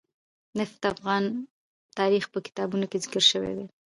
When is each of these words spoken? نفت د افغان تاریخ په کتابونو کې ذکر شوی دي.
نفت 0.59 0.75
د 0.83 0.85
افغان 0.93 1.23
تاریخ 1.99 2.23
په 2.33 2.39
کتابونو 2.45 2.85
کې 2.91 3.01
ذکر 3.05 3.23
شوی 3.31 3.53
دي. 3.57 3.65